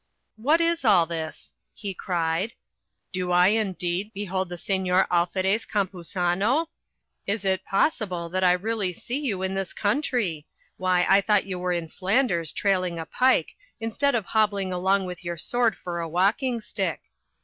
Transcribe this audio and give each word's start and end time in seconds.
"What; 0.35 0.59
is 0.61 0.83
all 0.83 1.05
this?" 1.05 1.53
he 1.75 1.93
cried; 1.93 2.53
"do 3.11 3.29
I, 3.31 3.49
indeed, 3.49 4.09
behold 4.15 4.49
the 4.49 4.55
Señor 4.55 5.05
Alferez 5.11 5.67
Campuzano? 5.67 6.65
Is 7.27 7.45
it 7.45 7.63
possible 7.63 8.27
that 8.29 8.43
I 8.43 8.53
really 8.53 8.93
see 8.93 9.19
you 9.19 9.43
in 9.43 9.53
this 9.53 9.73
country? 9.73 10.47
Why, 10.77 11.05
I 11.07 11.21
thought 11.21 11.45
you 11.45 11.59
were 11.59 11.71
in 11.71 11.87
Flanders 11.87 12.51
trailing 12.51 12.97
a 12.97 13.05
pike, 13.05 13.53
instead 13.79 14.15
of 14.15 14.25
hobbling 14.25 14.73
along 14.73 15.05
with 15.05 15.23
your 15.23 15.37
sword 15.37 15.77
for 15.77 15.99
a 15.99 16.09
walking 16.09 16.61
stick. 16.61 17.01